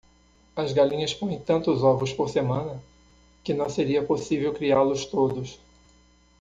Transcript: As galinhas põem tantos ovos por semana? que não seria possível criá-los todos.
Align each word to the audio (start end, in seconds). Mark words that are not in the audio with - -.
As 0.55 0.73
galinhas 0.73 1.13
põem 1.13 1.37
tantos 1.39 1.83
ovos 1.83 2.11
por 2.11 2.27
semana? 2.27 2.81
que 3.43 3.53
não 3.53 3.69
seria 3.69 4.03
possível 4.03 4.51
criá-los 4.51 5.05
todos. 5.05 5.59